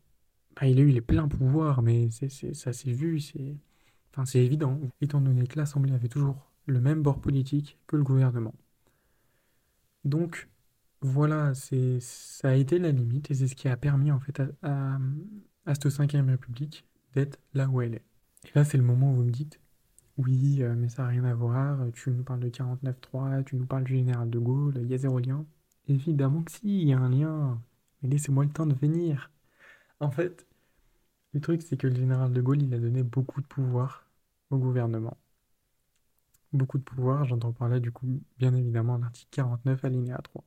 bah, 0.57 0.67
il 0.67 0.79
a 0.79 0.83
eu 0.83 0.91
les 0.91 1.01
pleins 1.01 1.29
pouvoirs, 1.29 1.83
mais 1.83 2.11
ça 2.11 2.73
s'est 2.73 2.93
vu, 2.93 3.21
c'est, 3.21 3.57
enfin, 4.15 4.25
évident, 4.39 4.81
étant 5.01 5.21
donné 5.21 5.47
que 5.47 5.59
l'Assemblée 5.59 5.93
avait 5.93 6.09
toujours 6.09 6.51
le 6.67 6.81
même 6.81 7.03
bord 7.03 7.21
politique 7.21 7.79
que 7.87 7.97
le 7.97 8.05
gouvernement. 8.05 8.55
Donc, 10.05 10.49
voilà, 11.01 11.53
ça 11.55 12.49
a 12.49 12.55
été 12.55 12.79
la 12.79 12.93
limite 12.93 13.31
et 13.31 13.35
c'est 13.35 13.49
ce 13.49 13.55
qui 13.57 13.69
a 13.69 13.77
permis 13.77 14.13
en 14.13 14.21
fait 14.21 14.41
à, 14.63 14.99
cette 15.67 15.91
cinquième 15.91 16.29
République 16.29 16.87
d'être 17.15 17.39
là 17.55 17.69
où 17.69 17.81
elle 17.83 17.95
est. 17.95 18.05
Et 18.45 18.51
là, 18.55 18.65
c'est 18.65 18.79
le 18.79 18.85
moment 18.85 19.13
où 19.13 19.17
vous 19.17 19.25
me 19.25 19.31
dites, 19.31 19.61
oui, 20.19 20.63
euh, 20.63 20.75
mais 20.77 20.89
ça 20.89 21.03
n'a 21.03 21.09
rien 21.09 21.25
à 21.25 21.35
voir, 21.35 21.79
tu 21.93 22.11
nous 22.11 22.23
parles 22.23 22.41
de 22.41 22.49
49.3, 22.49 23.45
tu 23.45 23.57
nous 23.57 23.67
parles 23.67 23.85
du 23.85 23.95
général 23.95 24.31
de 24.31 24.39
Gaulle, 24.39 24.79
il 24.83 24.89
y 24.89 24.95
a 24.95 24.99
zéro 24.99 25.19
lien. 25.19 25.45
Évidemment 25.89 26.43
que 26.43 26.53
si, 26.53 26.83
il 26.83 26.89
y 26.89 26.93
a 26.93 26.99
un 26.99 27.09
lien, 27.11 27.61
mais 28.03 28.09
laissez-moi 28.09 28.45
le 28.45 28.51
temps 28.51 28.67
de 28.67 28.75
venir. 28.75 29.31
En 30.01 30.11
fait, 30.11 30.47
le 31.33 31.41
truc, 31.41 31.63
c'est 31.63 31.77
que 31.77 31.87
le 31.87 31.97
général 31.97 32.33
de 32.33 32.41
Gaulle, 32.41 32.63
il 32.63 32.75
a 32.75 32.79
donné 32.79 33.03
beaucoup 33.03 33.41
de 33.41 33.47
pouvoir 33.47 34.07
au 34.51 34.59
gouvernement. 34.59 35.17
Beaucoup 36.53 36.79
de 36.79 36.83
pouvoir, 36.83 37.25
j'entends 37.25 37.53
par 37.53 37.69
là 37.69 37.81
du 37.81 37.91
coup, 37.91 38.21
bien 38.39 38.55
évidemment, 38.55 38.99
l'article 38.99 39.31
49, 39.31 39.85
alinéa 39.85 40.19
3. 40.19 40.45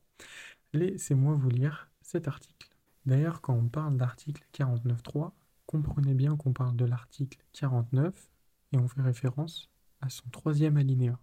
Laissez-moi 0.72 1.34
vous 1.34 1.48
lire 1.48 1.90
cet 2.02 2.28
article. 2.28 2.70
D'ailleurs, 3.06 3.40
quand 3.40 3.54
on 3.54 3.68
parle 3.68 3.96
d'article 3.96 4.44
49.3, 4.52 5.32
comprenez 5.66 6.14
bien 6.14 6.36
qu'on 6.36 6.52
parle 6.52 6.76
de 6.76 6.84
l'article 6.84 7.38
49 7.52 8.30
et 8.72 8.78
on 8.78 8.88
fait 8.88 9.02
référence 9.02 9.70
à 10.00 10.08
son 10.08 10.28
troisième 10.30 10.76
alinéa. 10.76 11.18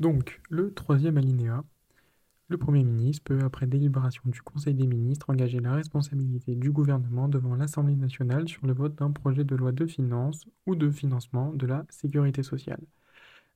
Donc, 0.00 0.40
le 0.48 0.74
troisième 0.74 1.18
alinéa, 1.18 1.64
le 2.48 2.58
Premier 2.58 2.84
ministre 2.84 3.24
peut, 3.24 3.40
après 3.42 3.66
délibération 3.66 4.22
du 4.26 4.42
Conseil 4.42 4.74
des 4.74 4.86
ministres, 4.86 5.30
engager 5.30 5.60
la 5.60 5.74
responsabilité 5.74 6.54
du 6.54 6.70
gouvernement 6.70 7.28
devant 7.28 7.54
l'Assemblée 7.54 7.96
nationale 7.96 8.48
sur 8.48 8.66
le 8.66 8.74
vote 8.74 8.96
d'un 8.96 9.12
projet 9.12 9.44
de 9.44 9.56
loi 9.56 9.72
de 9.72 9.86
finances 9.86 10.44
ou 10.66 10.74
de 10.76 10.90
financement 10.90 11.52
de 11.52 11.66
la 11.66 11.86
sécurité 11.88 12.42
sociale. 12.42 12.80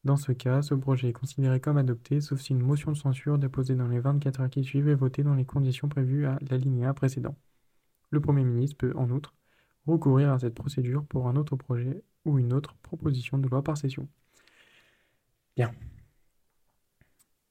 Dans 0.04 0.16
ce 0.16 0.32
cas, 0.32 0.62
ce 0.62 0.74
projet 0.74 1.08
est 1.08 1.12
considéré 1.12 1.60
comme 1.60 1.76
adopté, 1.76 2.22
sauf 2.22 2.40
si 2.40 2.52
une 2.52 2.62
motion 2.62 2.92
de 2.92 2.96
censure 2.96 3.36
déposée 3.38 3.74
dans 3.74 3.88
les 3.88 4.00
24 4.00 4.40
heures 4.40 4.50
qui 4.50 4.64
suivent 4.64 4.88
est 4.88 4.94
votée 4.94 5.22
dans 5.22 5.34
les 5.34 5.44
conditions 5.44 5.88
prévues 5.88 6.26
à 6.26 6.38
l'alinéa 6.50 6.94
précédent. 6.94 7.36
Le 8.10 8.20
Premier 8.20 8.44
ministre 8.44 8.78
peut, 8.78 8.94
en 8.96 9.10
outre, 9.10 9.34
recourir 9.86 10.32
à 10.32 10.38
cette 10.38 10.54
procédure 10.54 11.04
pour 11.04 11.28
un 11.28 11.36
autre 11.36 11.56
projet 11.56 12.02
ou 12.24 12.38
une 12.38 12.54
autre 12.54 12.74
proposition 12.82 13.38
de 13.38 13.48
loi 13.48 13.62
par 13.62 13.76
session. 13.76 14.08
Bien. 15.56 15.72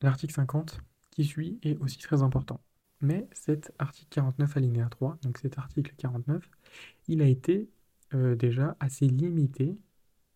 l'article 0.01 0.33
50 0.33 0.81
qui 1.17 1.25
suit 1.25 1.59
est 1.63 1.77
aussi 1.79 1.97
très 1.97 2.21
important. 2.21 2.61
Mais 3.01 3.27
cet 3.33 3.73
article 3.79 4.07
49 4.11 4.55
alinéa 4.57 4.87
3, 4.89 5.17
donc 5.23 5.39
cet 5.39 5.57
article 5.57 5.93
49, 5.97 6.47
il 7.07 7.23
a 7.23 7.25
été 7.27 7.69
euh, 8.13 8.35
déjà 8.35 8.77
assez 8.79 9.07
limité 9.07 9.75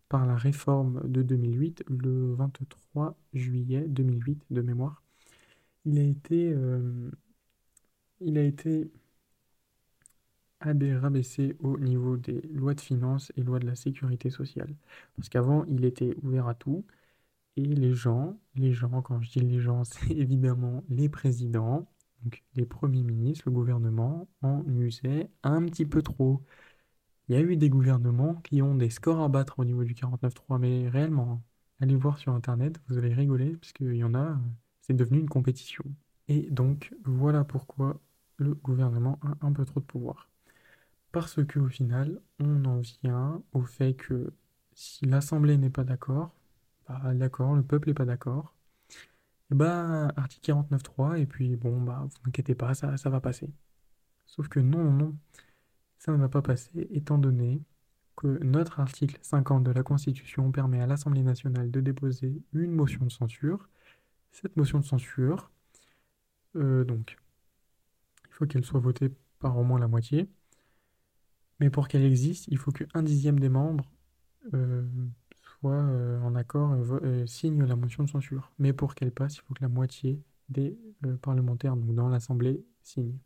par 0.09 0.25
la 0.25 0.35
réforme 0.35 1.07
de 1.07 1.21
2008, 1.21 1.83
le 1.88 2.33
23 2.33 3.15
juillet 3.33 3.85
2008 3.88 4.43
de 4.50 4.61
mémoire. 4.61 5.03
Il 5.85 6.00
a 6.00 6.03
été, 6.03 6.51
euh, 6.53 7.11
il 8.21 8.38
a 8.39 8.43
été 8.43 8.91
rabaissé 10.61 11.55
au 11.59 11.77
niveau 11.77 12.17
des 12.17 12.41
lois 12.53 12.73
de 12.73 12.81
finances 12.81 13.31
et 13.38 13.43
lois 13.43 13.59
de 13.59 13.67
la 13.67 13.75
sécurité 13.75 14.29
sociale. 14.29 14.73
Parce 15.15 15.29
qu'avant, 15.29 15.63
il 15.65 15.85
était 15.85 16.15
ouvert 16.23 16.47
à 16.47 16.55
tout. 16.55 16.85
Et 17.58 17.63
les 17.63 17.93
gens, 17.93 18.39
les 18.55 18.74
gens, 18.74 19.01
quand 19.01 19.22
je 19.22 19.31
dis 19.31 19.39
les 19.39 19.60
gens, 19.60 19.84
c'est 19.84 20.12
évidemment 20.12 20.84
les 20.89 21.10
présidents, 21.10 21.88
donc 22.24 22.43
les 22.55 22.65
premiers 22.65 23.03
ministres, 23.03 23.43
le 23.48 23.51
gouvernement, 23.53 24.27
en 24.41 24.63
usaient 24.67 25.29
un 25.43 25.63
petit 25.65 25.86
peu 25.86 26.01
trop. 26.01 26.43
Il 27.27 27.36
y 27.36 27.38
a 27.38 27.41
eu 27.41 27.58
des 27.58 27.70
gouvernements 27.70 28.36
qui 28.36 28.62
ont 28.62 28.75
des 28.75 28.89
scores 28.89 29.22
à 29.22 29.29
battre 29.29 29.60
au 29.60 29.65
niveau 29.65 29.84
du 29.84 29.93
49.3, 29.96 30.60
mais 30.60 30.89
réellement, 30.89 31.41
allez 31.81 31.96
voir 31.96 32.17
sur 32.17 32.34
Internet, 32.34 32.79
vous 32.88 32.98
allez 32.98 33.13
rigoler, 33.13 33.58
parce 33.58 33.74
qu'il 33.74 33.96
y 33.96 34.03
en 34.03 34.15
a, 34.15 34.39
c'est 34.81 34.93
devenu 34.93 35.20
une 35.20 35.29
compétition. 35.29 35.84
Et 36.27 36.50
donc, 36.51 36.93
voilà 37.05 37.43
pourquoi 37.43 38.00
le 38.38 38.53
gouvernement 38.55 39.20
a 39.24 39.46
un 39.46 39.53
peu 39.53 39.65
trop 39.65 39.79
de 39.79 39.86
pouvoir. 39.86 40.29
Parce 41.12 41.43
qu'au 41.46 41.67
final, 41.67 42.22
on 42.39 42.65
en 42.65 42.79
vient 42.79 43.43
au 43.53 43.63
fait 43.63 43.93
que 43.96 44.34
si 44.74 45.05
l'Assemblée 45.05 45.58
n'est 45.58 45.70
pas 45.70 45.84
d'accord, 45.84 46.34
bah 46.88 47.13
d'accord, 47.13 47.55
le 47.55 47.63
peuple 47.63 47.89
n'est 47.89 47.93
pas 47.93 48.05
d'accord, 48.05 48.53
et 49.51 49.55
bah 49.55 50.09
article 50.17 50.51
49.3, 50.51 51.19
et 51.19 51.25
puis 51.25 51.55
bon, 51.55 51.81
bah 51.81 52.07
vous 52.09 52.17
inquiétez 52.27 52.55
pas, 52.55 52.73
ça, 52.73 52.97
ça 52.97 53.09
va 53.09 53.21
passer. 53.21 53.50
Sauf 54.25 54.47
que 54.50 54.59
non, 54.59 54.83
non, 54.83 54.93
non, 54.93 55.17
ça 56.00 56.11
ne 56.11 56.17
va 56.17 56.29
pas 56.29 56.41
passer, 56.41 56.88
étant 56.91 57.17
donné 57.17 57.61
que 58.15 58.27
notre 58.43 58.79
article 58.79 59.17
50 59.21 59.63
de 59.63 59.71
la 59.71 59.83
Constitution 59.83 60.51
permet 60.51 60.81
à 60.81 60.88
l'Assemblée 60.88 61.23
nationale 61.23 61.71
de 61.71 61.81
déposer 61.81 62.41
une 62.53 62.71
motion 62.71 63.05
de 63.05 63.11
censure. 63.11 63.69
Cette 64.31 64.55
motion 64.57 64.79
de 64.79 64.85
censure, 64.85 65.51
euh, 66.55 66.83
donc, 66.83 67.17
il 68.29 68.33
faut 68.33 68.45
qu'elle 68.45 68.65
soit 68.65 68.79
votée 68.79 69.09
par 69.39 69.57
au 69.57 69.63
moins 69.63 69.79
la 69.79 69.88
moitié. 69.88 70.29
Mais 71.59 71.69
pour 71.69 71.88
qu'elle 71.88 72.03
existe, 72.03 72.47
il 72.47 72.57
faut 72.57 72.71
qu'un 72.71 73.03
dixième 73.03 73.39
des 73.39 73.50
membres 73.50 73.91
euh, 74.53 74.83
euh, 75.69 76.19
en 76.21 76.35
accord, 76.35 76.71
euh, 76.73 77.25
signe 77.25 77.63
la 77.63 77.75
motion 77.75 78.03
de 78.03 78.09
censure. 78.09 78.51
Mais 78.59 78.73
pour 78.73 78.95
qu'elle 78.95 79.11
passe, 79.11 79.37
il 79.37 79.41
faut 79.41 79.53
que 79.53 79.61
la 79.61 79.69
moitié 79.69 80.21
des 80.49 80.77
parlementaires, 81.21 81.75
donc 81.75 81.93
dans 81.95 82.09
l'Assemblée, 82.09 82.63
signent. 82.83 83.17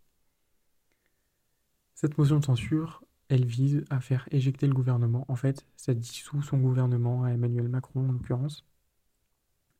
Cette 1.95 2.17
motion 2.17 2.39
de 2.39 2.45
censure, 2.45 3.03
elle 3.29 3.45
vise 3.45 3.83
à 3.89 3.99
faire 4.01 4.27
éjecter 4.31 4.67
le 4.67 4.73
gouvernement. 4.73 5.25
En 5.27 5.35
fait, 5.35 5.65
ça 5.75 5.93
dissout 5.93 6.41
son 6.41 6.57
gouvernement 6.57 7.23
à 7.23 7.31
Emmanuel 7.31 7.69
Macron 7.69 8.09
en 8.09 8.11
l'occurrence. 8.11 8.65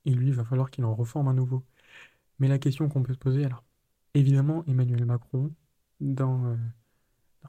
Et 0.06 0.12
lui, 0.12 0.28
il 0.28 0.34
va 0.34 0.44
falloir 0.46 0.72
qu'il 0.72 0.86
en 0.86 0.96
reforme 0.96 1.28
un 1.28 1.34
nouveau. 1.34 1.64
Mais 2.40 2.48
la 2.48 2.60
question 2.60 2.90
qu'on 2.90 3.04
peut 3.04 3.14
se 3.14 3.20
poser, 3.20 3.46
alors, 3.46 3.64
évidemment, 4.14 4.64
Emmanuel 4.68 5.06
Macron, 5.06 5.52
dans 6.00 6.58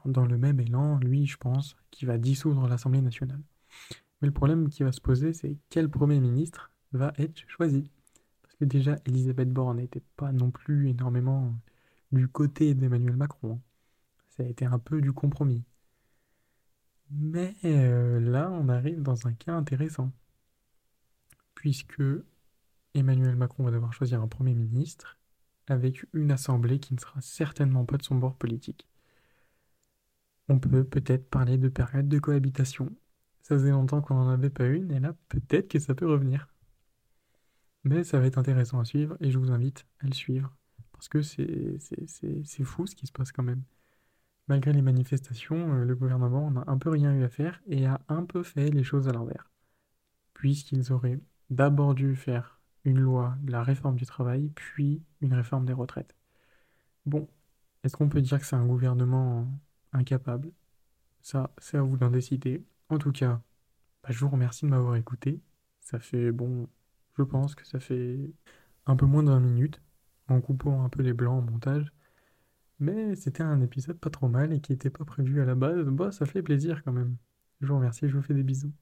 dans 0.04 0.26
le 0.26 0.38
même 0.38 0.60
élan, 0.60 0.98
lui, 0.98 1.26
je 1.26 1.36
pense, 1.36 1.76
qui 1.90 2.06
va 2.06 2.18
dissoudre 2.18 2.68
l'Assemblée 2.68 3.02
nationale. 3.02 3.40
Mais 4.20 4.26
le 4.28 4.32
problème 4.32 4.68
qui 4.68 4.82
va 4.82 4.92
se 4.92 5.00
poser, 5.00 5.32
c'est 5.32 5.56
quel 5.68 5.90
Premier 5.90 6.20
ministre 6.20 6.70
va 6.92 7.12
être 7.18 7.38
choisi. 7.48 7.90
Parce 8.42 8.54
que 8.56 8.64
déjà, 8.64 8.96
Elisabeth 9.06 9.50
Borne 9.52 9.78
n'était 9.78 10.02
pas 10.16 10.32
non 10.32 10.50
plus 10.50 10.88
énormément 10.88 11.54
du 12.12 12.28
côté 12.28 12.74
d'Emmanuel 12.74 13.16
Macron. 13.16 13.60
Ça 14.30 14.42
a 14.42 14.46
été 14.46 14.64
un 14.64 14.78
peu 14.78 15.00
du 15.00 15.12
compromis. 15.12 15.64
Mais 17.10 17.54
euh, 17.64 18.20
là, 18.20 18.50
on 18.50 18.68
arrive 18.68 19.02
dans 19.02 19.26
un 19.26 19.32
cas 19.32 19.54
intéressant. 19.54 20.12
Puisque 21.54 22.02
Emmanuel 22.94 23.36
Macron 23.36 23.64
va 23.64 23.70
devoir 23.70 23.92
choisir 23.92 24.20
un 24.22 24.28
Premier 24.28 24.54
ministre 24.54 25.18
avec 25.68 26.06
une 26.12 26.30
assemblée 26.30 26.78
qui 26.78 26.94
ne 26.94 27.00
sera 27.00 27.20
certainement 27.20 27.84
pas 27.84 27.96
de 27.96 28.02
son 28.02 28.14
bord 28.16 28.36
politique. 28.36 28.88
On 30.48 30.58
peut 30.58 30.84
peut-être 30.84 31.28
parler 31.28 31.58
de 31.58 31.68
période 31.68 32.08
de 32.08 32.18
cohabitation. 32.18 32.94
Ça 33.46 33.54
faisait 33.54 33.70
longtemps 33.70 34.02
qu'on 34.02 34.16
n'en 34.16 34.28
avait 34.28 34.50
pas 34.50 34.66
une, 34.66 34.90
et 34.90 34.98
là, 34.98 35.14
peut-être 35.28 35.68
que 35.68 35.78
ça 35.78 35.94
peut 35.94 36.10
revenir. 36.10 36.48
Mais 37.84 38.02
ça 38.02 38.18
va 38.18 38.26
être 38.26 38.38
intéressant 38.38 38.80
à 38.80 38.84
suivre, 38.84 39.16
et 39.20 39.30
je 39.30 39.38
vous 39.38 39.52
invite 39.52 39.86
à 40.00 40.06
le 40.08 40.14
suivre. 40.14 40.52
Parce 40.90 41.08
que 41.08 41.22
c'est 41.22 42.64
fou 42.64 42.88
ce 42.88 42.96
qui 42.96 43.06
se 43.06 43.12
passe 43.12 43.30
quand 43.30 43.44
même. 43.44 43.62
Malgré 44.48 44.72
les 44.72 44.82
manifestations, 44.82 45.74
euh, 45.74 45.84
le 45.84 45.94
gouvernement 45.94 46.50
n'a 46.50 46.64
un 46.66 46.76
peu 46.76 46.90
rien 46.90 47.14
eu 47.14 47.22
à 47.22 47.28
faire 47.28 47.62
et 47.68 47.86
a 47.86 48.00
un 48.08 48.24
peu 48.24 48.42
fait 48.42 48.70
les 48.70 48.82
choses 48.82 49.06
à 49.06 49.12
l'envers. 49.12 49.48
Puisqu'ils 50.34 50.92
auraient 50.92 51.20
d'abord 51.48 51.94
dû 51.94 52.16
faire 52.16 52.60
une 52.82 52.98
loi 52.98 53.36
de 53.42 53.52
la 53.52 53.62
réforme 53.62 53.94
du 53.94 54.06
travail, 54.06 54.50
puis 54.56 55.04
une 55.20 55.34
réforme 55.34 55.66
des 55.66 55.72
retraites. 55.72 56.16
Bon, 57.04 57.28
est-ce 57.84 57.96
qu'on 57.96 58.08
peut 58.08 58.22
dire 58.22 58.40
que 58.40 58.44
c'est 58.44 58.56
un 58.56 58.66
gouvernement 58.66 59.46
incapable? 59.92 60.50
Ça, 61.22 61.52
c'est 61.58 61.76
à 61.76 61.82
vous 61.82 61.96
d'en 61.96 62.10
décider. 62.10 62.64
En 62.88 62.98
tout 62.98 63.12
cas, 63.12 63.40
bah, 64.02 64.10
je 64.10 64.18
vous 64.20 64.28
remercie 64.30 64.64
de 64.64 64.70
m'avoir 64.70 64.96
écouté. 64.96 65.40
Ça 65.80 65.98
fait, 66.00 66.32
bon, 66.32 66.68
je 67.18 67.22
pense 67.22 67.54
que 67.54 67.66
ça 67.66 67.80
fait 67.80 68.32
un 68.86 68.96
peu 68.96 69.06
moins 69.06 69.22
de 69.22 69.30
20 69.30 69.40
minutes, 69.40 69.82
en 70.28 70.40
coupant 70.40 70.84
un 70.84 70.88
peu 70.88 71.02
les 71.02 71.12
blancs 71.12 71.42
en 71.42 71.50
montage. 71.50 71.92
Mais 72.80 73.16
c'était 73.16 73.42
un 73.42 73.60
épisode 73.62 73.98
pas 73.98 74.10
trop 74.10 74.28
mal 74.28 74.52
et 74.52 74.60
qui 74.60 74.72
n'était 74.72 74.90
pas 74.90 75.04
prévu 75.04 75.40
à 75.42 75.44
la 75.46 75.54
base. 75.54 75.86
Bah, 75.88 76.12
ça 76.12 76.26
fait 76.26 76.42
plaisir 76.42 76.82
quand 76.84 76.92
même. 76.92 77.16
Je 77.60 77.68
vous 77.68 77.76
remercie, 77.76 78.08
je 78.08 78.16
vous 78.16 78.22
fais 78.22 78.34
des 78.34 78.42
bisous. 78.44 78.72